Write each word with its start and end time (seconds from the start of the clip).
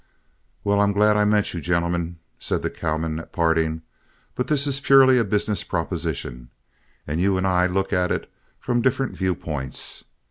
"Well, 0.63 0.81
I'm 0.81 0.93
glad 0.93 1.15
I 1.15 1.25
met 1.25 1.53
you, 1.53 1.61
gentlemen," 1.61 2.17
said 2.39 2.63
the 2.63 2.71
cowman 2.71 3.19
at 3.19 3.31
parting, 3.31 3.83
"but 4.33 4.47
this 4.47 4.65
is 4.65 4.79
purely 4.79 5.19
a 5.19 5.23
business 5.23 5.63
proposition, 5.63 6.49
and 7.05 7.21
you 7.21 7.37
and 7.37 7.45
I 7.45 7.67
look 7.67 7.93
at 7.93 8.11
it 8.11 8.27
from 8.57 8.81
different 8.81 9.15
viewpoints. 9.15 10.05